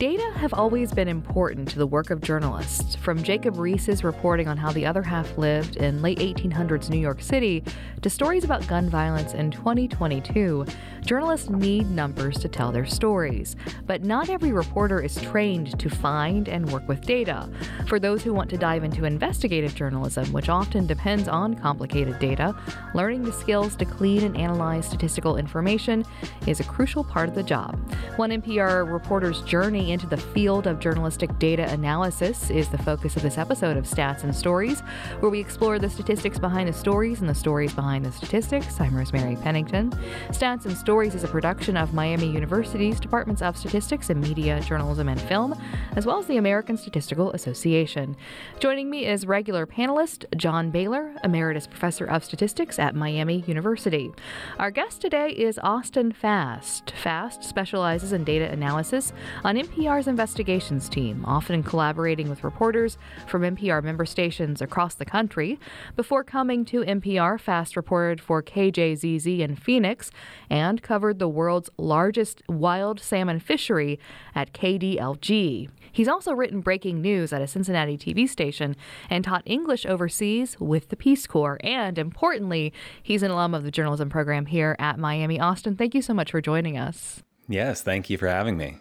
[0.00, 2.94] Data have always been important to the work of journalists.
[2.94, 7.20] From Jacob Riis's reporting on how the other half lived in late 1800s New York
[7.20, 7.62] City
[8.00, 10.64] to stories about gun violence in 2022,
[11.04, 13.56] journalists need numbers to tell their stories.
[13.86, 17.48] But not every reporter is trained to find and work with data.
[17.88, 22.54] For those who want to dive into investigative journalism, which often depends on complicated data,
[22.94, 26.04] learning the skills to clean and analyze statistical information
[26.46, 27.78] is a crucial part of the job.
[28.16, 33.22] One NPR reporter's journey into the field of journalistic data analysis is the focus of
[33.22, 34.80] this episode of Stats and Stories,
[35.20, 38.80] where we explore the statistics behind the stories and the stories behind the statistics.
[38.80, 39.90] I'm Rosemary Pennington.
[40.30, 45.08] Stats and Stories is a production of Miami University's Departments of Statistics and Media, Journalism,
[45.08, 45.54] and Film,
[45.94, 48.16] as well as the American Statistical Association.
[48.58, 54.10] Joining me is regular panelist John Bailer, Emeritus Professor of Statistics at Miami University.
[54.58, 56.90] Our guest today is Austin Fast.
[56.90, 59.12] Fast specializes in data analysis
[59.44, 62.96] on NPR NPR's investigations team, often collaborating with reporters
[63.26, 65.58] from NPR member stations across the country.
[65.96, 70.10] Before coming to NPR, Fast reported for KJZZ in Phoenix
[70.48, 73.98] and covered the world's largest wild salmon fishery
[74.34, 75.68] at KDLG.
[75.92, 78.76] He's also written breaking news at a Cincinnati TV station
[79.08, 81.58] and taught English overseas with the Peace Corps.
[81.62, 85.76] And importantly, he's an alum of the journalism program here at Miami Austin.
[85.76, 87.22] Thank you so much for joining us.
[87.48, 88.78] Yes, thank you for having me.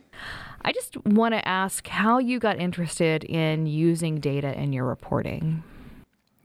[0.61, 5.63] I just want to ask how you got interested in using data in your reporting.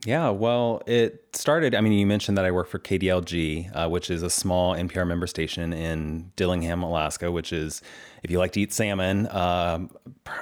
[0.03, 1.73] Yeah, well, it started.
[1.73, 5.07] I mean, you mentioned that I work for KDLG, uh, which is a small NPR
[5.07, 7.81] member station in Dillingham, Alaska, which is,
[8.25, 9.87] if you like to eat salmon, uh,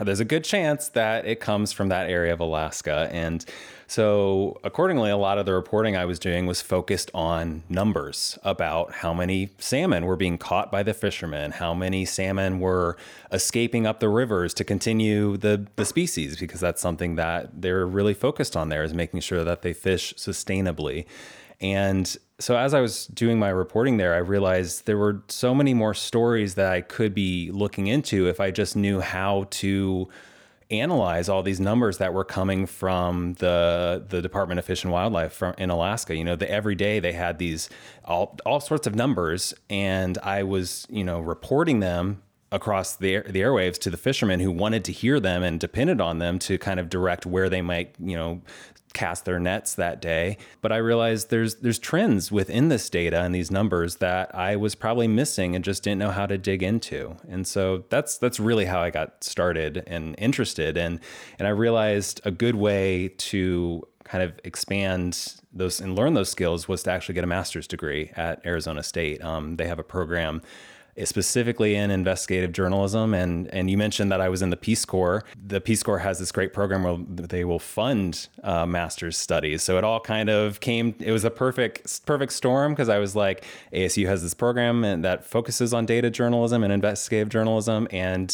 [0.02, 3.10] there's a good chance that it comes from that area of Alaska.
[3.12, 3.44] And
[3.88, 8.94] so, accordingly, a lot of the reporting I was doing was focused on numbers about
[8.94, 12.96] how many salmon were being caught by the fishermen, how many salmon were
[13.34, 18.14] escaping up the rivers to continue the, the species, because that's something that they're really
[18.14, 21.06] focused on there is making sure that they fish sustainably.
[21.60, 25.74] And so as I was doing my reporting there, I realized there were so many
[25.74, 30.10] more stories that I could be looking into if I just knew how to
[30.70, 35.32] analyze all these numbers that were coming from the the Department of Fish and Wildlife
[35.32, 36.18] from in Alaska.
[36.18, 37.70] You know, the, every day they had these
[38.04, 43.40] all all sorts of numbers, and I was you know reporting them across the the
[43.40, 46.80] airwaves to the fishermen who wanted to hear them and depended on them to kind
[46.80, 48.42] of direct where they might you know
[48.94, 50.38] cast their nets that day.
[50.62, 54.76] But I realized there's there's trends within this data and these numbers that I was
[54.76, 57.18] probably missing and just didn't know how to dig into.
[57.28, 61.00] And so that's that's really how I got started and interested and
[61.40, 66.68] and I realized a good way to kind of expand those and learn those skills
[66.68, 69.24] was to actually get a master's degree at Arizona State.
[69.24, 70.42] Um, they have a program
[71.04, 73.14] specifically in investigative journalism.
[73.14, 75.24] And and you mentioned that I was in the Peace Corps.
[75.46, 79.64] The Peace Corps has this great program where they will fund uh, master's studies.
[79.64, 80.96] So it all kind of came.
[81.00, 85.04] It was a perfect perfect storm because I was like, ASU has this program and
[85.04, 88.30] that focuses on data journalism and investigative journalism, and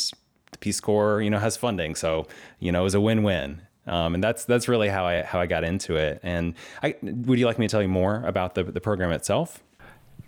[0.51, 1.95] the Peace Corps, you know, has funding.
[1.95, 2.27] So
[2.59, 3.61] you know, it was a win win.
[3.87, 6.19] Um, and that's that's really how I how I got into it.
[6.21, 6.53] And
[6.83, 9.63] I, would you like me to tell you more about the the program itself?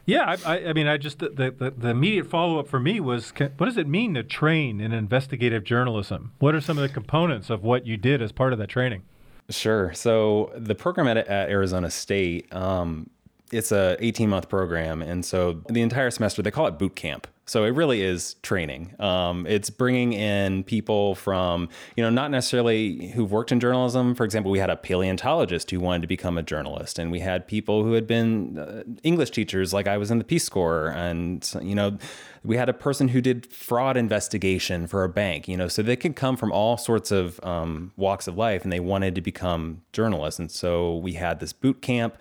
[0.06, 3.32] Yeah, I, I mean, I just the, the, the immediate follow up for me was
[3.32, 6.32] can, what does it mean to train in investigative journalism?
[6.40, 9.04] What are some of the components of what you did as part of that training?
[9.50, 9.94] Sure.
[9.94, 13.10] So the program at, at Arizona State, um,
[13.52, 17.28] it's a 18 month program, and so the entire semester they call it boot camp.
[17.46, 18.96] So it really is training.
[19.00, 24.16] Um, it's bringing in people from, you know, not necessarily who've worked in journalism.
[24.16, 27.48] For example, we had a paleontologist who wanted to become a journalist, and we had
[27.48, 31.52] people who had been uh, English teachers, like I was in the Peace Corps, and
[31.62, 31.98] you know,
[32.44, 35.48] we had a person who did fraud investigation for a bank.
[35.48, 38.72] You know, so they could come from all sorts of um, walks of life, and
[38.72, 40.40] they wanted to become journalists.
[40.40, 42.18] And so we had this boot camp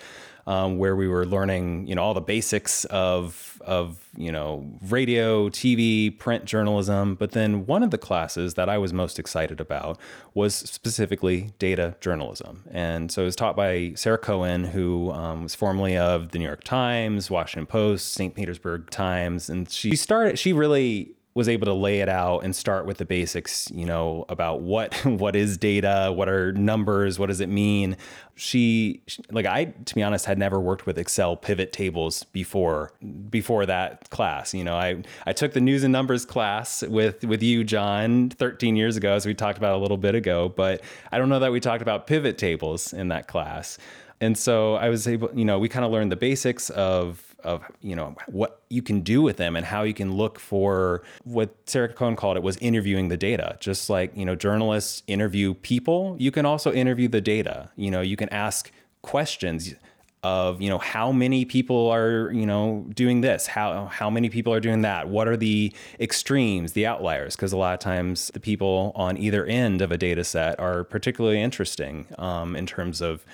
[0.47, 5.49] um, where we were learning, you know, all the basics of of you know radio,
[5.49, 7.15] TV, print journalism.
[7.15, 9.99] But then one of the classes that I was most excited about
[10.35, 15.55] was specifically data journalism, and so it was taught by Sarah Cohen, who um, was
[15.55, 18.35] formerly of the New York Times, Washington Post, St.
[18.35, 20.39] Petersburg Times, and she started.
[20.39, 24.25] She really was able to lay it out and start with the basics, you know,
[24.29, 27.97] about what what is data, what are numbers, what does it mean.
[28.35, 32.93] She like I to be honest had never worked with Excel pivot tables before
[33.29, 34.55] before that class.
[34.55, 38.77] You know, I I took the news and numbers class with with you John 13
[38.77, 40.83] years ago as we talked about a little bit ago, but
[41.13, 43.79] I don't know that we talked about pivot tables in that class.
[44.23, 47.65] And so I was able, you know, we kind of learned the basics of of
[47.81, 51.55] you know what you can do with them and how you can look for what
[51.67, 53.57] Sarah Cohen called it was interviewing the data.
[53.61, 57.71] Just like you know journalists interview people, you can also interview the data.
[57.77, 58.71] You know you can ask
[59.03, 59.75] questions
[60.23, 64.53] of you know how many people are you know doing this how how many people
[64.53, 68.41] are doing that what are the extremes the outliers because a lot of times the
[68.41, 73.25] people on either end of a data set are particularly interesting um, in terms of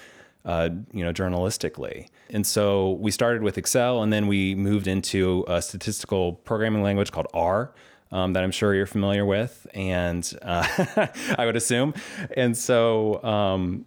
[0.47, 5.45] uh, you know journalistically and so we started with excel and then we moved into
[5.47, 7.75] a statistical programming language called r
[8.13, 11.07] um, that I'm sure you're familiar with, and uh,
[11.39, 11.95] I would assume.
[12.37, 13.87] And so, um,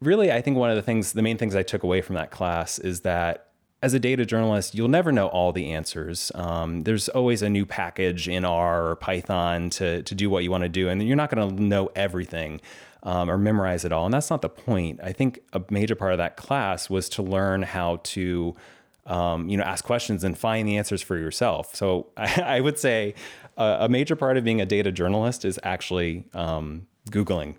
[0.00, 2.30] really, I think one of the things, the main things I took away from that
[2.30, 3.46] class is that
[3.80, 6.32] as a data journalist, you'll never know all the answers.
[6.34, 10.50] Um, there's always a new package in R or Python to, to do what you
[10.50, 12.60] want to do, and you're not going to know everything
[13.02, 14.04] um, or memorize it all.
[14.04, 15.00] And that's not the point.
[15.02, 18.54] I think a major part of that class was to learn how to.
[19.06, 21.74] Um, you know, ask questions and find the answers for yourself.
[21.74, 23.14] So I, I would say
[23.56, 27.54] a major part of being a data journalist is actually um, Googling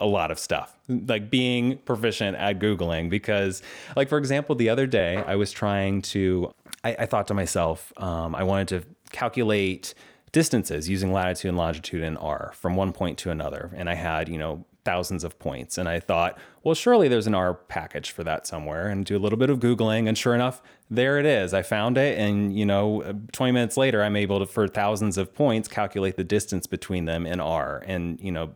[0.00, 3.10] a lot of stuff, like being proficient at Googling.
[3.10, 3.62] Because,
[3.96, 6.52] like, for example, the other day I was trying to,
[6.84, 9.94] I, I thought to myself, um, I wanted to calculate
[10.32, 13.70] distances using latitude and longitude in R from one point to another.
[13.74, 15.78] And I had, you know, thousands of points.
[15.78, 19.20] And I thought, well, surely there's an R package for that somewhere and do a
[19.20, 20.08] little bit of Googling.
[20.08, 21.54] And sure enough, there it is.
[21.54, 22.18] I found it.
[22.18, 23.02] And, you know,
[23.32, 27.26] 20 minutes later, I'm able to, for thousands of points, calculate the distance between them
[27.26, 27.82] in R.
[27.86, 28.52] And, you know,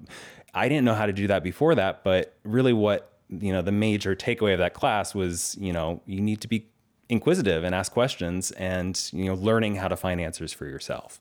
[0.54, 3.72] I didn't know how to do that before that, but really what, you know, the
[3.72, 6.68] major takeaway of that class was, you know, you need to be
[7.08, 11.20] inquisitive and ask questions and, you know, learning how to find answers for yourself.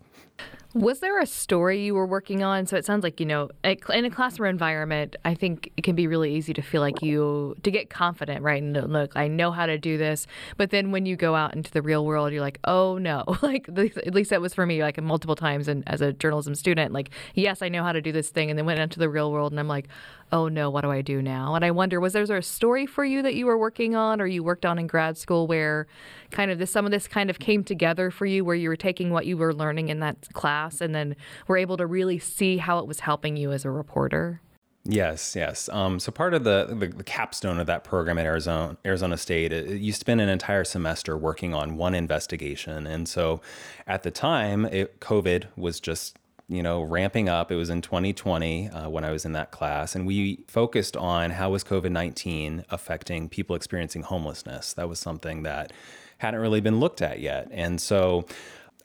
[0.75, 2.66] Was there a story you were working on?
[2.66, 6.06] So it sounds like, you know, in a classroom environment, I think it can be
[6.06, 8.62] really easy to feel like you, to get confident, right?
[8.62, 10.27] And look, I know how to do this.
[10.57, 13.24] But then when you go out into the real world, you're like, oh no.
[13.45, 16.92] Like, at least that was for me, like multiple times and as a journalism student,
[16.94, 18.50] like, yes, I know how to do this thing.
[18.50, 19.88] And then went into the real world and I'm like,
[20.31, 21.54] oh no, what do I do now?
[21.54, 24.25] And I wonder, was there a story for you that you were working on or
[24.25, 25.86] you worked on in grad school where
[26.31, 28.75] kind of this, some of this kind of came together for you where you were
[28.75, 31.15] taking what you were learning in that class and then we
[31.47, 34.41] were able to really see how it was helping you as a reporter?
[34.88, 35.67] Yes, yes.
[35.69, 39.51] Um, so part of the, the, the capstone of that program at Arizona Arizona State,
[39.51, 43.41] it, you spend an entire semester working on one investigation, and so
[43.88, 47.51] at the time, it, COVID was just you know, ramping up.
[47.51, 51.31] It was in 2020 uh, when I was in that class, and we focused on
[51.31, 54.73] how was COVID 19 affecting people experiencing homelessness.
[54.73, 55.73] That was something that
[56.19, 58.25] hadn't really been looked at yet, and so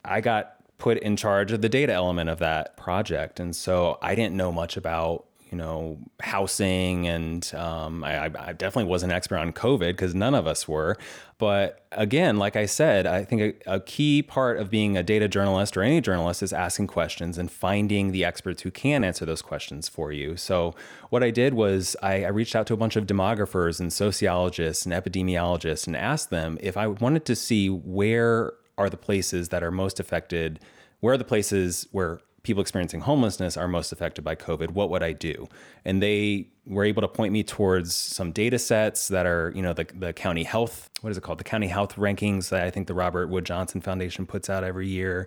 [0.03, 4.15] I got put in charge of the data element of that project, and so I
[4.15, 9.39] didn't know much about you know, housing, and um, I, I, definitely wasn't an expert
[9.39, 10.97] on COVID because none of us were.
[11.39, 15.27] But again, like I said, I think a, a, key part of being a data
[15.27, 19.43] journalist or any journalist is asking questions and finding the experts who can answer those
[19.43, 20.37] questions for you.
[20.37, 20.77] So
[21.09, 24.87] what I did was I, I reached out to a bunch of demographers and sociologists
[24.87, 29.63] and epidemiologists and asked them if I wanted to see where are the places that
[29.63, 30.59] are most affected,
[31.01, 34.71] where are the places where people experiencing homelessness are most affected by COVID.
[34.71, 35.47] What would I do?
[35.85, 39.75] And they were able to point me towards some data sets that are, you know,
[39.75, 41.39] the, the county health, what is it called?
[41.39, 44.89] The county health rankings that I think the Robert Wood Johnson Foundation puts out every
[44.89, 45.27] year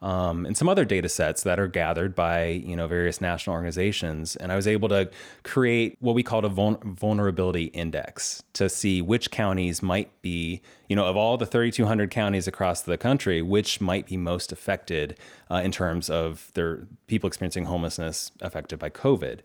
[0.00, 4.36] um, and some other data sets that are gathered by you know various national organizations.
[4.36, 5.10] And I was able to
[5.42, 10.96] create what we called a vul- vulnerability index to see which counties might be, you
[10.96, 15.18] know, of all the 3,200 counties across the country, which might be most affected
[15.50, 19.40] uh, in terms of their people experiencing homelessness affected by COVID.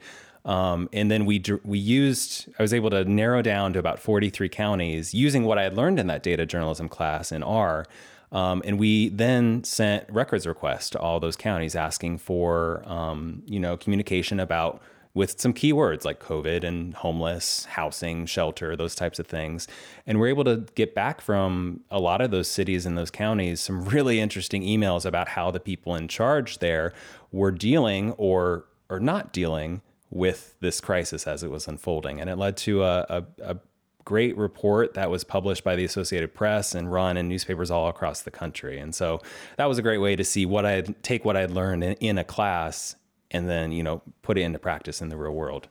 [0.45, 4.49] Um, and then we we used I was able to narrow down to about 43
[4.49, 7.85] counties using what I had learned in that data journalism class in R
[8.33, 13.59] um, and we then sent records requests to all those counties asking for, um, you
[13.59, 14.81] know, communication about
[15.13, 19.67] with some keywords like COVID and homeless, housing, shelter, those types of things.
[20.07, 23.61] And we're able to get back from a lot of those cities and those counties
[23.61, 26.93] some really interesting emails about how the people in charge there
[27.31, 32.19] were dealing or or not dealing with this crisis as it was unfolding.
[32.19, 33.57] And it led to a, a, a
[34.05, 38.21] great report that was published by the Associated Press and run in newspapers all across
[38.21, 38.79] the country.
[38.79, 39.21] And so
[39.57, 42.17] that was a great way to see what I'd take what I'd learned in, in
[42.17, 42.95] a class
[43.31, 45.67] and then, you know, put it into practice in the real world.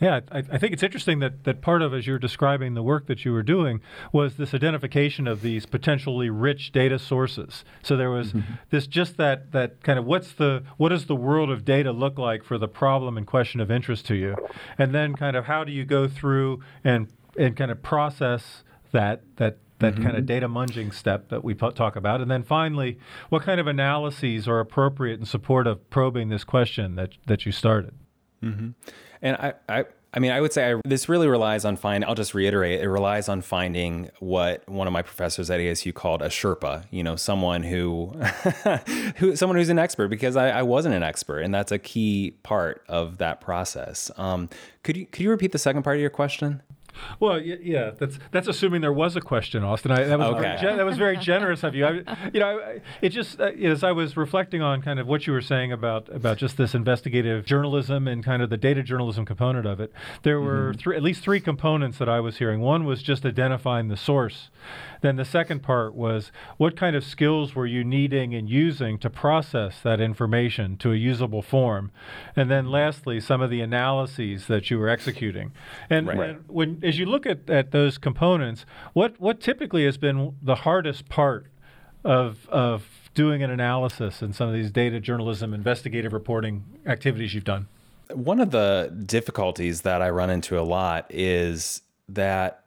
[0.00, 3.06] Yeah, I, I, think it's interesting that, that part of, as you're describing the work
[3.06, 3.80] that you were doing,
[4.12, 7.64] was this identification of these potentially rich data sources.
[7.82, 8.54] So there was mm-hmm.
[8.70, 12.18] this just that that kind of what's the what does the world of data look
[12.18, 14.36] like for the problem and question of interest to you,
[14.78, 17.08] and then kind of how do you go through and
[17.38, 20.04] and kind of process that that that mm-hmm.
[20.04, 22.98] kind of data munging step that we talk about, and then finally,
[23.30, 27.52] what kind of analyses are appropriate in support of probing this question that that you
[27.52, 27.94] started.
[28.42, 28.70] Mm-hmm.
[29.22, 32.16] And I, I I mean, I would say I, this really relies on finding, I'll
[32.16, 36.28] just reiterate, it relies on finding what one of my professors at ASU called a
[36.28, 38.06] Sherpa, you know, someone who,
[39.16, 41.40] who someone who's an expert because I, I, wasn't an expert.
[41.40, 44.10] And that's a key part of that process.
[44.16, 44.48] Um,
[44.82, 46.60] could you, could you repeat the second part of your question?
[47.18, 49.90] Well, yeah, that's that's assuming there was a question, Austin.
[49.90, 50.56] I, that was okay.
[50.60, 51.86] very, that was very generous of you.
[51.86, 55.26] I, you know, I, it just uh, as I was reflecting on kind of what
[55.26, 59.24] you were saying about about just this investigative journalism and kind of the data journalism
[59.24, 59.92] component of it.
[60.22, 60.78] There were mm-hmm.
[60.78, 62.60] three, at least three components that I was hearing.
[62.60, 64.50] One was just identifying the source
[65.00, 69.10] then the second part was what kind of skills were you needing and using to
[69.10, 71.90] process that information to a usable form?
[72.36, 75.52] And then lastly, some of the analyses that you were executing.
[75.88, 76.30] And, right.
[76.30, 80.56] and when as you look at, at those components, what, what typically has been the
[80.56, 81.46] hardest part
[82.04, 87.44] of, of doing an analysis in some of these data journalism, investigative reporting activities you've
[87.44, 87.68] done?
[88.12, 92.64] One of the difficulties that I run into a lot is that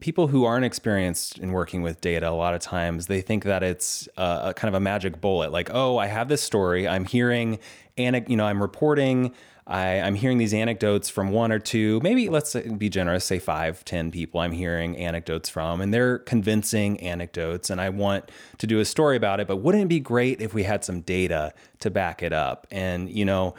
[0.00, 3.62] people who aren't experienced in working with data a lot of times they think that
[3.62, 7.04] it's a, a kind of a magic bullet like oh i have this story i'm
[7.04, 7.58] hearing
[7.96, 9.32] and you know i'm reporting
[9.68, 13.84] I, am hearing these anecdotes from one or two, maybe let's be generous, say five,
[13.84, 18.80] ten people I'm hearing anecdotes from, and they're convincing anecdotes, and I want to do
[18.80, 19.46] a story about it.
[19.46, 22.66] But wouldn't it be great if we had some data to back it up?
[22.70, 23.54] And, you know,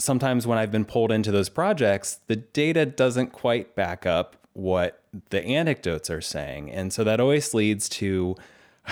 [0.00, 5.02] sometimes when I've been pulled into those projects, the data doesn't quite back up what
[5.30, 6.70] the anecdotes are saying.
[6.70, 8.36] And so that always leads to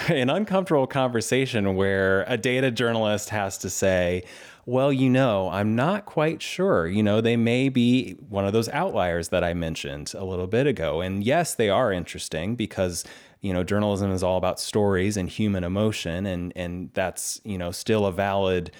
[0.08, 4.24] an uncomfortable conversation where a data journalist has to say,
[4.66, 6.86] well, you know, I'm not quite sure.
[6.86, 10.66] You know, they may be one of those outliers that I mentioned a little bit
[10.66, 11.00] ago.
[11.00, 13.04] And yes, they are interesting because
[13.40, 17.70] you know journalism is all about stories and human emotion and and that's you know
[17.70, 18.70] still a valid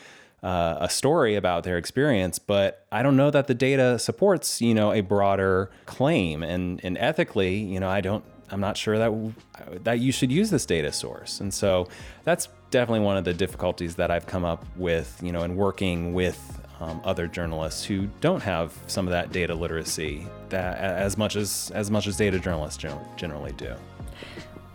[0.43, 4.75] uh, a story about their experience, but I don't know that the data supports, you
[4.75, 6.43] know, a broader claim.
[6.43, 8.25] And and ethically, you know, I don't.
[8.53, 11.41] I'm not sure that that you should use this data source.
[11.41, 11.89] And so
[12.25, 16.15] that's definitely one of the difficulties that I've come up with, you know, in working
[16.15, 21.37] with um, other journalists who don't have some of that data literacy that as much
[21.37, 22.83] as as much as data journalists
[23.17, 23.75] generally do.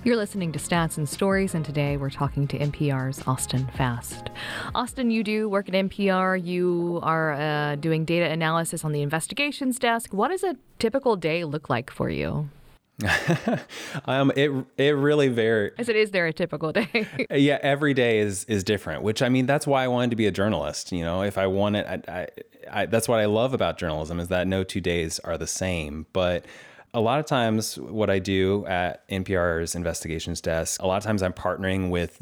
[0.05, 4.29] You're listening to Stats and Stories, and today we're talking to NPR's Austin Fast.
[4.75, 6.45] Austin, you do work at NPR.
[6.45, 10.13] You are uh, doing data analysis on the investigations desk.
[10.13, 12.49] What does a typical day look like for you?
[14.05, 15.73] um, it it really varies.
[15.79, 17.07] As it is there a typical day?
[17.31, 19.01] yeah, every day is is different.
[19.01, 20.91] Which I mean, that's why I wanted to be a journalist.
[20.91, 22.27] You know, if I wanted, I, I,
[22.71, 26.05] I, that's what I love about journalism is that no two days are the same.
[26.13, 26.45] But
[26.95, 31.21] a lot of times what I do at NPR's investigations desk, a lot of times
[31.21, 32.21] I'm partnering with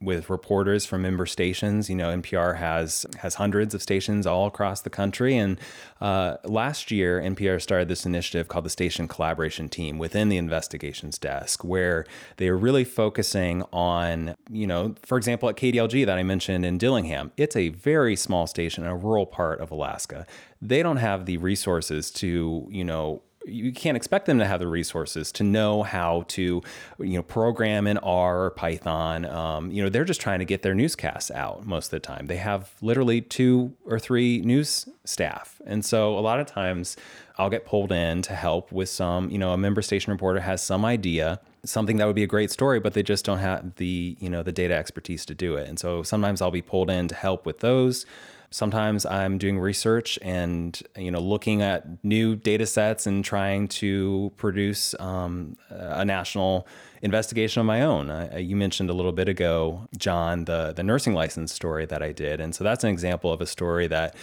[0.00, 1.88] with reporters from member stations.
[1.88, 5.60] You know, NPR has has hundreds of stations all across the country, and
[6.00, 11.16] uh, last year NPR started this initiative called the Station Collaboration Team within the investigations
[11.16, 12.04] desk, where
[12.38, 16.78] they are really focusing on, you know, for example, at KDLG that I mentioned in
[16.78, 20.26] Dillingham, it's a very small station in a rural part of Alaska.
[20.60, 24.66] They don't have the resources to, you know, you can't expect them to have the
[24.66, 26.62] resources to know how to
[26.98, 29.24] you know program in R or Python.
[29.24, 32.26] Um, you know they're just trying to get their newscasts out most of the time.
[32.26, 36.96] They have literally two or three news staff, and so a lot of times
[37.38, 39.30] I'll get pulled in to help with some.
[39.30, 42.50] You know, a member station reporter has some idea something that would be a great
[42.50, 45.68] story but they just don't have the you know the data expertise to do it
[45.68, 48.06] and so sometimes i'll be pulled in to help with those
[48.52, 54.32] Sometimes I'm doing research and you know looking at new data sets and trying to
[54.36, 56.66] produce um, a national
[57.00, 58.28] investigation of my own.
[58.36, 62.40] You mentioned a little bit ago, John, the the nursing license story that I did,
[62.40, 64.16] and so that's an example of a story that.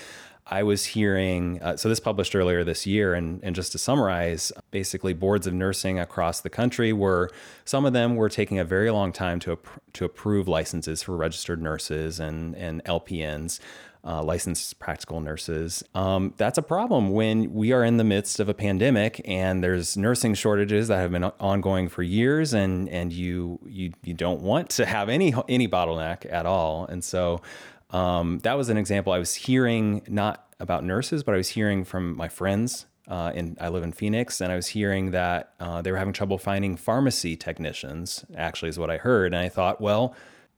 [0.49, 4.53] I was hearing, uh, so this published earlier this year, and, and just to summarize,
[4.71, 7.29] basically boards of nursing across the country were,
[7.65, 9.59] some of them were taking a very long time to,
[9.91, 13.59] to approve licenses for registered nurses and, and LPNs
[14.07, 15.83] uh, licensed practical nurses.
[15.93, 19.97] Um, that's a problem when we are in the midst of a pandemic and there's
[19.97, 24.69] nursing shortages that have been ongoing for years, and and you you you don't want
[24.71, 26.85] to have any any bottleneck at all.
[26.85, 27.41] And so
[27.89, 29.11] um, that was an example.
[29.11, 32.85] I was hearing not about nurses, but I was hearing from my friends.
[33.09, 36.11] Uh, in, I live in Phoenix, and I was hearing that uh, they were having
[36.11, 38.25] trouble finding pharmacy technicians.
[38.35, 40.13] Actually, is what I heard, and I thought, well,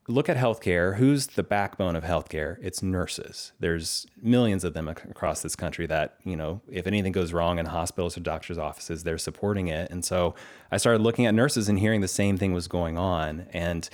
[0.09, 0.95] look at healthcare.
[0.95, 2.57] Who's the backbone of healthcare?
[2.61, 3.53] It's nurses.
[3.59, 7.67] There's millions of them across this country that, you know, if anything goes wrong in
[7.67, 9.91] hospitals or doctors' offices, they're supporting it.
[9.91, 10.33] And so
[10.71, 13.45] I started looking at nurses and hearing the same thing was going on.
[13.53, 13.87] And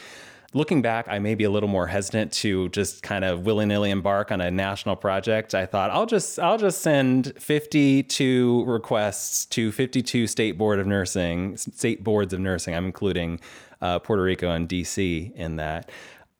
[0.53, 3.91] looking back, I may be a little more hesitant to just kind of willy nilly
[3.91, 5.53] embark on a national project.
[5.53, 11.57] I thought I'll just I'll just send 52 requests to 52 state board of nursing
[11.57, 12.73] state boards of nursing.
[12.73, 13.41] I'm including
[13.85, 15.91] uh, Puerto Rico and DC in that.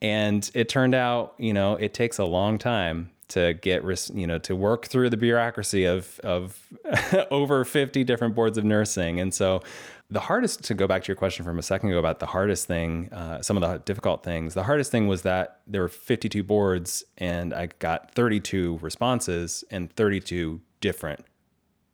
[0.01, 3.83] And it turned out, you know, it takes a long time to get,
[4.13, 6.59] you know, to work through the bureaucracy of, of
[7.31, 9.19] over 50 different boards of nursing.
[9.19, 9.61] And so
[10.09, 12.67] the hardest, to go back to your question from a second ago about the hardest
[12.67, 16.43] thing, uh, some of the difficult things, the hardest thing was that there were 52
[16.43, 21.25] boards and I got 32 responses and 32 different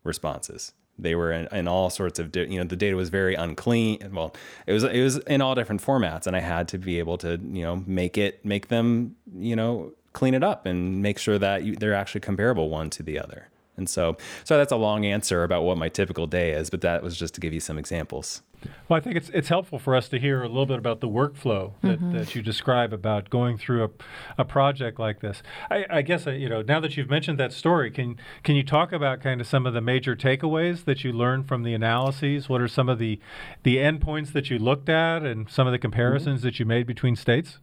[0.04, 0.74] responses.
[1.02, 4.12] They were in, in all sorts of, di- you know, the data was very unclean.
[4.14, 4.34] Well,
[4.68, 7.40] it was it was in all different formats, and I had to be able to,
[7.42, 11.64] you know, make it, make them, you know, clean it up and make sure that
[11.64, 13.48] you, they're actually comparable one to the other.
[13.82, 17.02] And so, so that's a long answer about what my typical day is, but that
[17.02, 18.44] was just to give you some examples.
[18.88, 21.08] Well, I think it's it's helpful for us to hear a little bit about the
[21.08, 22.14] workflow that, mm-hmm.
[22.14, 23.90] that you describe about going through a,
[24.38, 25.42] a project like this.
[25.72, 28.62] I, I guess uh, you know now that you've mentioned that story, can can you
[28.64, 32.50] talk about kind of some of the major takeaways that you learned from the analyses?
[32.50, 33.20] What are some of the
[33.64, 36.48] the endpoints that you looked at, and some of the comparisons mm-hmm.
[36.48, 37.58] that you made between states?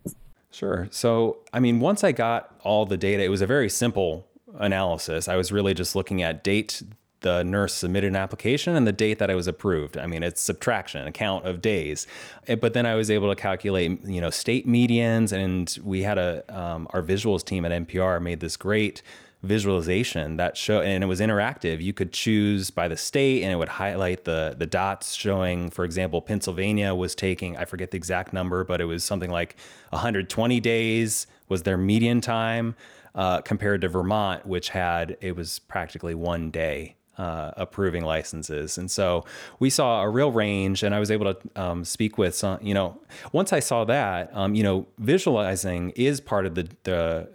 [0.51, 0.89] Sure.
[0.91, 4.27] So, I mean, once I got all the data, it was a very simple
[4.59, 5.29] analysis.
[5.29, 6.83] I was really just looking at date
[7.21, 9.99] the nurse submitted an application and the date that I was approved.
[9.99, 12.07] I mean, it's subtraction, a count of days.
[12.47, 16.19] Eh, but then I was able to calculate, you know, state medians, and we had
[16.19, 19.03] a um, our visuals team at NPR made this great
[19.45, 23.55] visualization that show and it was interactive you could choose by the state and it
[23.55, 28.33] would highlight the the dots showing for example Pennsylvania was taking I forget the exact
[28.33, 29.55] number but it was something like
[29.91, 32.75] 120 days was their median time
[33.19, 38.79] uh, compared to Vermont which had it was practically one day uh, approving licenses.
[38.79, 39.25] And so
[39.59, 42.73] we saw a real range, and I was able to um, speak with some, you
[42.73, 42.97] know,
[43.33, 47.29] once I saw that, um, you know, visualizing is part of the, the,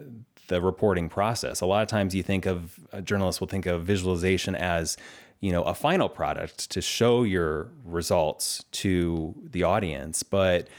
[0.47, 1.59] the reporting process.
[1.59, 4.95] A lot of times you think of, journalists will think of visualization as,
[5.41, 10.23] you know, a final product to show your results to the audience.
[10.23, 10.69] But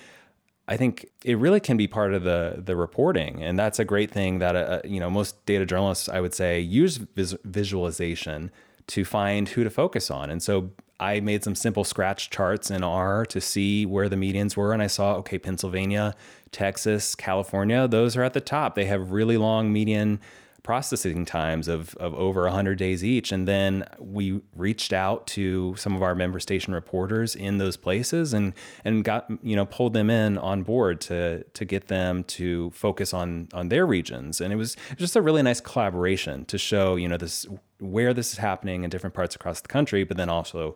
[0.66, 4.10] I think it really can be part of the the reporting, and that's a great
[4.10, 8.50] thing that uh, you know most data journalists I would say use vis- visualization
[8.86, 10.30] to find who to focus on.
[10.30, 14.56] And so I made some simple scratch charts in R to see where the medians
[14.56, 14.72] were.
[14.72, 16.14] And I saw, okay, Pennsylvania,
[16.52, 18.74] Texas, California, those are at the top.
[18.74, 20.20] They have really long median
[20.64, 23.30] processing times of, of over 100 days each.
[23.30, 28.32] And then we reached out to some of our member station reporters in those places
[28.32, 32.70] and, and got, you know, pulled them in on board to, to get them to
[32.70, 34.40] focus on, on their regions.
[34.40, 37.46] And it was just a really nice collaboration to show, you know, this,
[37.78, 40.74] where this is happening in different parts across the country, but then also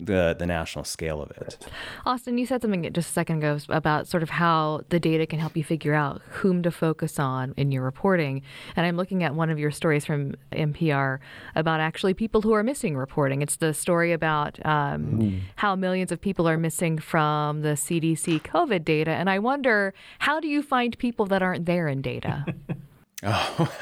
[0.00, 1.66] the the national scale of it.
[2.06, 5.38] Austin, you said something just a second ago about sort of how the data can
[5.38, 8.42] help you figure out whom to focus on in your reporting.
[8.76, 11.18] And I'm looking at one of your stories from NPR
[11.54, 13.42] about actually people who are missing reporting.
[13.42, 15.40] It's the story about um, mm.
[15.56, 19.10] how millions of people are missing from the CDC COVID data.
[19.10, 22.44] And I wonder, how do you find people that aren't there in data?
[23.24, 23.76] Oh,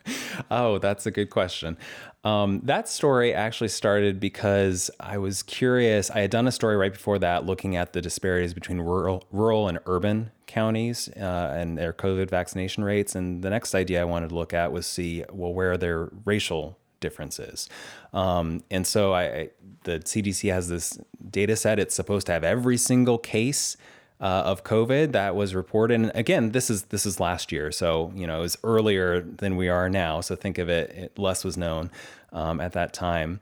[0.50, 1.76] oh, that's a good question.
[2.24, 6.10] Um, that story actually started because I was curious.
[6.10, 9.68] I had done a story right before that looking at the disparities between rural, rural
[9.68, 13.14] and urban counties uh, and their COVID vaccination rates.
[13.14, 16.10] And the next idea I wanted to look at was see, well, where are their
[16.24, 17.68] racial differences?
[18.12, 19.50] Um, and so I,
[19.84, 20.98] the CDC has this
[21.30, 21.78] data set.
[21.78, 23.76] It's supposed to have every single case
[24.20, 25.94] uh, of COVID that was reported.
[25.94, 29.56] And again, this is this is last year, so you know it was earlier than
[29.56, 30.20] we are now.
[30.20, 31.90] So think of it, it less was known
[32.32, 33.40] um, at that time,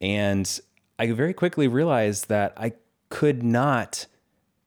[0.00, 0.60] and
[0.98, 2.72] I very quickly realized that I
[3.08, 4.06] could not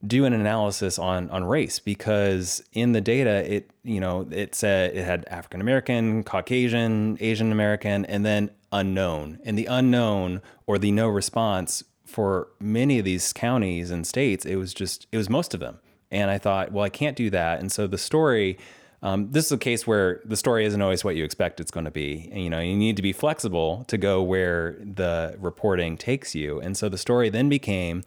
[0.04, 4.96] do an analysis on on race because in the data it you know it said
[4.96, 9.38] it had African American, Caucasian, Asian American, and then unknown.
[9.44, 14.56] And the unknown or the no response for many of these counties and states, it
[14.56, 15.78] was just, it was most of them.
[16.10, 17.60] And I thought, well, I can't do that.
[17.60, 18.58] And so the story,
[19.02, 21.86] um, this is a case where the story isn't always what you expect it's going
[21.86, 22.28] to be.
[22.30, 26.60] And, you know, you need to be flexible to go where the reporting takes you.
[26.60, 28.02] And so the story then became,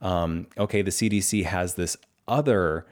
[0.00, 2.86] um, okay, the CDC has this other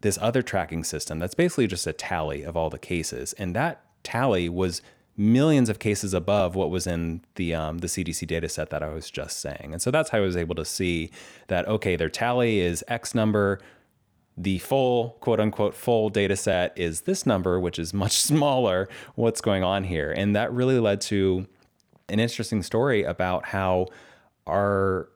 [0.00, 3.82] this other tracking system that's basically just a tally of all the cases, and that
[4.04, 4.80] tally was
[5.18, 8.88] millions of cases above what was in the um, the CDC data set that I
[8.88, 9.70] was just saying.
[9.72, 11.10] And so that's how I was able to see
[11.48, 13.60] that okay, their tally is X number.
[14.36, 18.88] the full quote unquote full data set is this number, which is much smaller.
[19.16, 20.12] What's going on here?
[20.12, 21.46] And that really led to
[22.08, 23.88] an interesting story about how
[24.46, 25.08] our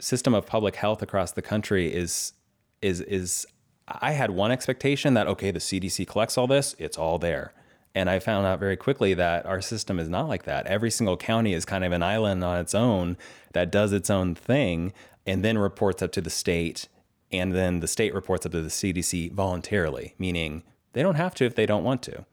[0.00, 2.32] system of public health across the country is
[2.80, 3.46] is is
[3.86, 7.52] I had one expectation that okay, the CDC collects all this, it's all there.
[7.94, 10.66] And I found out very quickly that our system is not like that.
[10.66, 13.16] Every single county is kind of an island on its own
[13.52, 14.92] that does its own thing
[15.26, 16.88] and then reports up to the state.
[17.30, 21.44] And then the state reports up to the CDC voluntarily, meaning they don't have to
[21.44, 22.24] if they don't want to.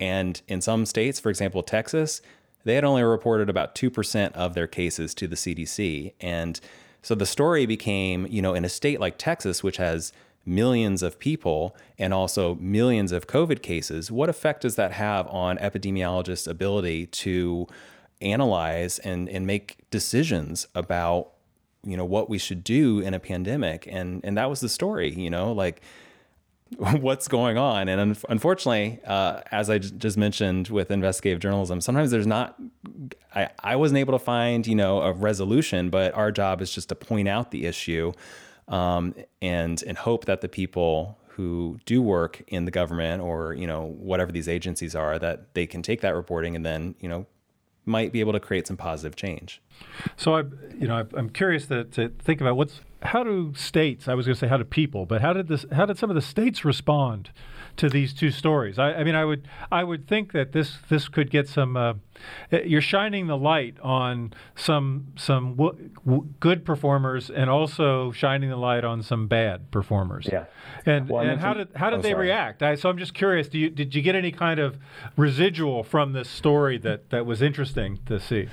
[0.00, 2.20] And in some states, for example, Texas,
[2.64, 6.12] they had only reported about 2% of their cases to the CDC.
[6.20, 6.60] And
[7.02, 10.12] so the story became, you know, in a state like Texas, which has
[10.44, 15.58] millions of people and also millions of COVID cases, what effect does that have on
[15.58, 17.66] epidemiologists' ability to
[18.20, 21.32] analyze and, and make decisions about,
[21.84, 23.86] you know, what we should do in a pandemic?
[23.90, 25.82] And and that was the story, you know, like
[26.76, 27.88] what's going on.
[27.88, 32.60] And un- unfortunately, uh, as I j- just mentioned with investigative journalism, sometimes there's not,
[33.34, 36.90] I, I wasn't able to find, you know, a resolution, but our job is just
[36.90, 38.12] to point out the issue
[38.68, 43.66] um, and, and hope that the people who do work in the government or, you
[43.66, 47.26] know, whatever these agencies are, that they can take that reporting and then, you know,
[47.86, 49.62] might be able to create some positive change.
[50.16, 50.42] So I,
[50.76, 54.08] you know, I'm curious to, to think about what's how do states?
[54.08, 55.64] I was going to say how do people, but how did this?
[55.72, 57.30] How did some of the states respond
[57.78, 58.78] to these two stories?
[58.78, 61.76] I, I mean, I would I would think that this this could get some.
[61.76, 61.94] Uh,
[62.52, 68.50] eh, you're shining the light on some some w- w- good performers and also shining
[68.50, 70.28] the light on some bad performers.
[70.30, 70.44] Yeah.
[70.84, 72.28] And well, and how did how did oh, they sorry.
[72.28, 72.62] react?
[72.62, 73.48] I, so I'm just curious.
[73.48, 74.78] Do you did you get any kind of
[75.16, 78.48] residual from this story that that was interesting to see?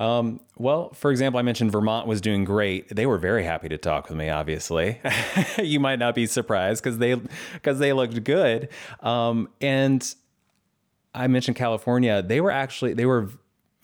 [0.00, 2.88] Um, well, for example, I mentioned Vermont was doing great.
[2.88, 4.30] They were very happy to talk with me.
[4.30, 4.98] Obviously,
[5.62, 7.16] you might not be surprised because they
[7.52, 8.70] because they looked good.
[9.00, 10.14] Um, and
[11.14, 12.22] I mentioned California.
[12.22, 13.28] They were actually they were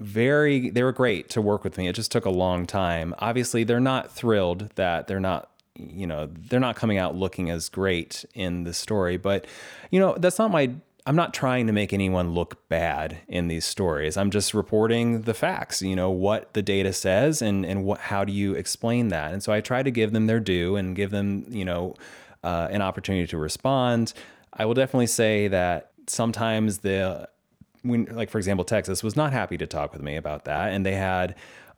[0.01, 1.87] very they were great to work with me.
[1.87, 3.15] It just took a long time.
[3.19, 7.69] Obviously, they're not thrilled that they're not you know they're not coming out looking as
[7.69, 9.47] great in the story but
[9.91, 10.71] you know that's not my
[11.07, 14.17] I'm not trying to make anyone look bad in these stories.
[14.17, 18.25] I'm just reporting the facts, you know, what the data says and, and what, how
[18.25, 19.33] do you explain that?
[19.33, 21.95] And so I try to give them their due and give them, you know,
[22.43, 24.15] uh, an opportunity to respond.
[24.53, 27.29] I will definitely say that sometimes the,
[27.83, 30.73] when, like for example, Texas was not happy to talk with me about that.
[30.73, 31.37] And they had,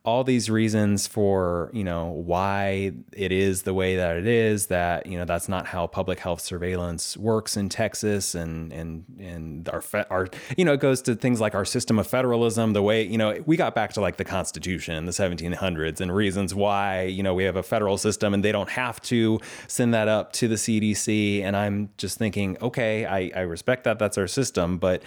[0.08, 5.06] all these reasons for you know why it is the way that it is that
[5.06, 9.82] you know that's not how public health surveillance works in Texas and and and our
[10.08, 13.18] our you know it goes to things like our system of federalism the way you
[13.18, 17.22] know we got back to like the constitution in the 1700s and reasons why you
[17.22, 20.48] know we have a federal system and they don't have to send that up to
[20.48, 25.02] the CDC and I'm just thinking okay I I respect that that's our system but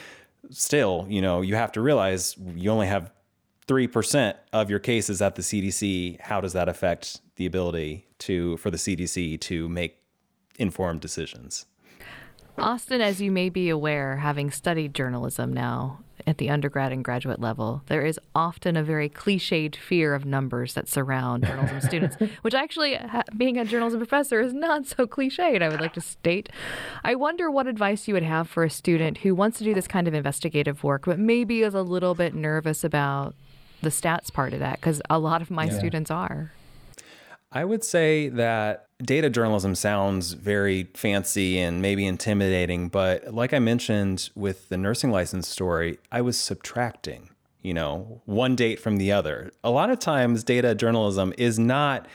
[0.52, 3.12] still you know you have to realize you only have
[3.72, 8.70] 3% of your cases at the CDC, how does that affect the ability to for
[8.70, 9.96] the CDC to make
[10.60, 11.68] informed decisions?
[12.58, 17.40] Austin, as you may be aware, having studied journalism now at the undergrad and graduate
[17.40, 22.54] level, there is often a very cliched fear of numbers that surround journalism students, which
[22.54, 23.00] actually,
[23.38, 26.50] being a journalism professor, is not so cliched, I would like to state.
[27.06, 29.88] I wonder what advice you would have for a student who wants to do this
[29.88, 33.34] kind of investigative work, but maybe is a little bit nervous about
[33.82, 35.78] the stats part of that because a lot of my yeah.
[35.78, 36.52] students are.
[37.52, 43.60] I would say that data journalism sounds very fancy and maybe intimidating, but like I
[43.60, 47.30] mentioned with the nursing license story, I was subtracting,
[47.62, 49.52] you know, one date from the other.
[49.66, 52.08] A lot of times data journalism is not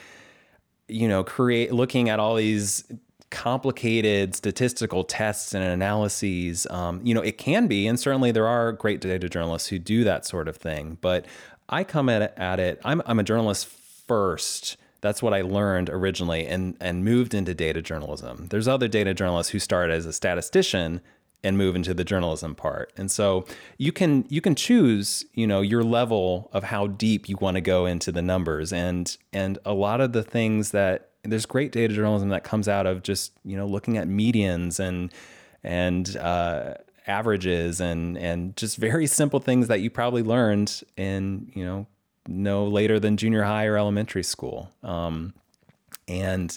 [0.88, 2.84] you know, create looking at all these
[3.30, 6.66] complicated statistical tests and analyses.
[6.70, 10.04] Um, you know, it can be, and certainly there are great data journalists who do
[10.04, 10.98] that sort of thing.
[11.00, 11.26] But
[11.68, 14.76] I come at it, at it I'm, I'm a journalist first.
[15.00, 18.46] That's what I learned originally and, and moved into data journalism.
[18.48, 21.00] There's other data journalists who start as a statistician
[21.44, 22.92] and move into the journalism part.
[22.96, 23.46] And so
[23.78, 27.60] you can you can choose, you know, your level of how deep you want to
[27.60, 31.94] go into the numbers and and a lot of the things that there's great data
[31.94, 35.12] journalism that comes out of just, you know, looking at medians and
[35.62, 36.74] and uh,
[37.06, 41.86] averages and and just very simple things that you probably learned in you know
[42.28, 44.70] no later than junior high or elementary school.
[44.82, 45.34] Um,
[46.08, 46.56] and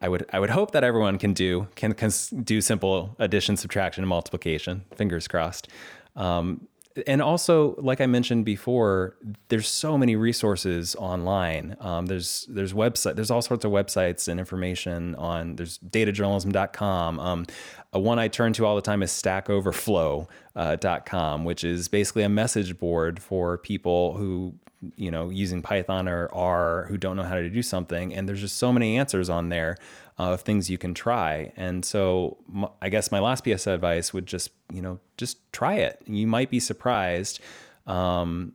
[0.00, 2.10] I would I would hope that everyone can do can, can
[2.42, 4.84] do simple addition, subtraction, and multiplication.
[4.94, 5.68] Fingers crossed.
[6.16, 6.68] Um,
[7.06, 9.16] and also, like I mentioned before,
[9.48, 11.76] there's so many resources online.
[11.80, 15.56] Um, there's there's website, there's all sorts of websites and information on.
[15.56, 17.20] There's datajournalism.com.
[17.20, 17.46] Um,
[17.90, 22.78] one I turn to all the time is StackOverflow.com, uh, which is basically a message
[22.78, 24.54] board for people who
[24.96, 28.14] you know using Python or R who don't know how to do something.
[28.14, 29.76] And there's just so many answers on there
[30.18, 31.52] uh, of things you can try.
[31.56, 32.38] And so
[32.80, 36.00] I guess my last piece of advice would just, you know, just try it.
[36.06, 37.40] You might be surprised
[37.86, 38.52] um,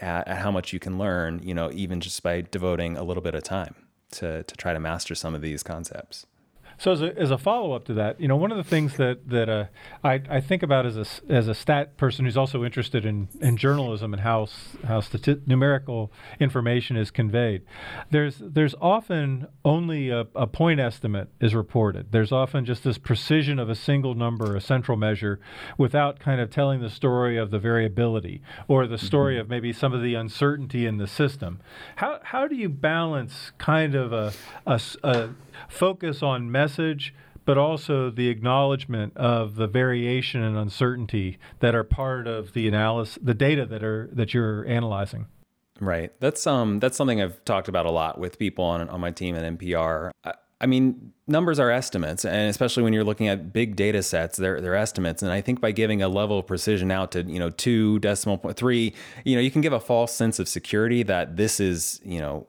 [0.00, 3.22] at, at, how much you can learn, you know, even just by devoting a little
[3.22, 3.74] bit of time
[4.12, 6.26] to, to try to master some of these concepts.
[6.78, 8.96] So as a, as a follow up to that, you know, one of the things
[8.96, 9.66] that that uh,
[10.02, 13.56] I, I think about as a as a stat person who's also interested in, in
[13.56, 14.48] journalism and how
[14.86, 17.62] how stati- numerical information is conveyed,
[18.10, 22.12] there's there's often only a, a point estimate is reported.
[22.12, 25.40] There's often just this precision of a single number, a central measure,
[25.78, 29.42] without kind of telling the story of the variability or the story mm-hmm.
[29.42, 31.60] of maybe some of the uncertainty in the system.
[31.96, 34.32] How how do you balance kind of a,
[34.66, 35.30] a, a
[35.68, 37.14] focus on message,
[37.44, 43.18] but also the acknowledgement of the variation and uncertainty that are part of the analysis,
[43.22, 45.26] the data that are that you're analyzing.
[45.80, 46.12] Right.
[46.20, 49.36] That's um that's something I've talked about a lot with people on on my team
[49.36, 50.10] at NPR.
[50.24, 54.38] I, I mean, numbers are estimates, and especially when you're looking at big data sets,
[54.38, 55.22] they're, they're estimates.
[55.22, 58.38] And I think by giving a level of precision out to, you know, two decimal
[58.38, 62.00] point three, you know, you can give a false sense of security that this is,
[62.02, 62.46] you know,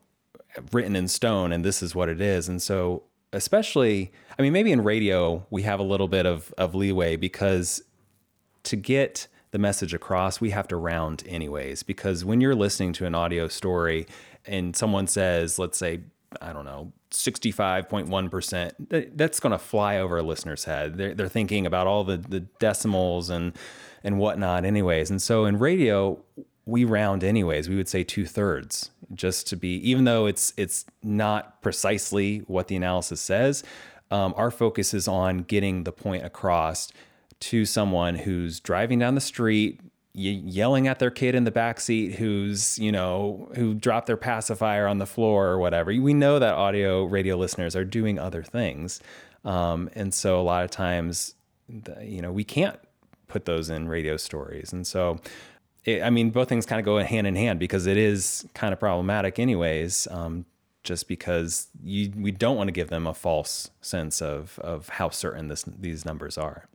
[0.71, 2.47] written in stone and this is what it is.
[2.47, 6.73] And so especially, I mean, maybe in radio, we have a little bit of, of
[6.73, 7.83] leeway because
[8.63, 11.83] to get the message across, we have to round anyways.
[11.83, 14.07] Because when you're listening to an audio story
[14.45, 16.01] and someone says, let's say,
[16.41, 20.97] I don't know, 65.1%, that's going to fly over a listener's head.
[20.97, 23.53] They're, they're thinking about all the, the decimals and,
[24.03, 25.09] and whatnot, anyways.
[25.09, 26.21] And so in radio,
[26.65, 27.69] we round anyways.
[27.69, 32.67] We would say two thirds, just to be, even though it's it's not precisely what
[32.67, 33.63] the analysis says.
[34.11, 36.91] Um, our focus is on getting the point across
[37.41, 39.79] to someone who's driving down the street,
[40.13, 44.87] yelling at their kid in the back seat, who's you know who dropped their pacifier
[44.87, 45.91] on the floor or whatever.
[45.91, 48.99] We know that audio radio listeners are doing other things,
[49.43, 51.35] um, and so a lot of times,
[52.01, 52.79] you know, we can't
[53.27, 55.19] put those in radio stories, and so
[55.85, 58.73] it, I mean, both things kind of go hand in hand because it is kind
[58.73, 60.07] of problematic, anyways.
[60.11, 60.45] Um,
[60.83, 65.09] just because you, we don't want to give them a false sense of of how
[65.09, 66.67] certain this, these numbers are.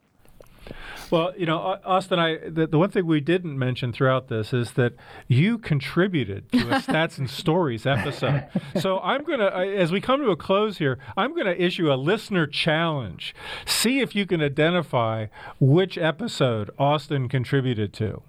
[1.11, 4.73] Well, you know, Austin, I the, the, one thing we didn't mention throughout this is
[4.73, 4.92] that
[5.27, 8.46] you contributed to a stats and stories episode.
[8.79, 12.46] So I'm gonna, as we come to a close here, I'm gonna issue a listener
[12.46, 13.35] challenge.
[13.66, 15.27] See if you can identify
[15.59, 18.23] which episode Austin contributed to.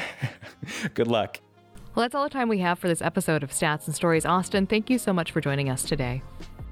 [0.94, 1.40] Good luck.
[1.94, 4.24] Well, that's all the time we have for this episode of Stats and Stories.
[4.24, 6.22] Austin, thank you so much for joining us today.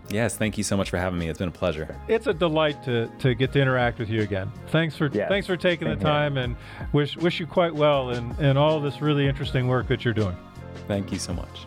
[0.08, 1.28] Yes, thank you so much for having me.
[1.28, 1.96] It's been a pleasure.
[2.08, 4.50] It's a delight to, to get to interact with you again.
[4.68, 5.28] Thanks for yes.
[5.28, 6.56] thanks for taking the time and
[6.92, 10.36] wish wish you quite well and, in all this really interesting work that you're doing.
[10.88, 11.66] Thank you so much.